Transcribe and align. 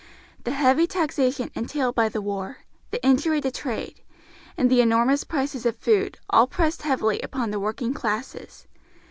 The 0.45 0.49
heavy 0.51 0.87
taxation 0.87 1.51
entailed 1.53 1.93
by 1.93 2.09
the 2.09 2.23
war, 2.23 2.65
the 2.89 3.05
injury 3.05 3.39
to 3.41 3.51
trade, 3.51 4.01
and 4.57 4.67
the 4.67 4.81
enormous 4.81 5.23
prices 5.23 5.63
of 5.63 5.77
food, 5.77 6.17
all 6.27 6.47
pressed 6.47 6.81
heavily 6.81 7.21
upon 7.21 7.51
the 7.51 7.59
working 7.59 7.93
classes. 7.93 8.65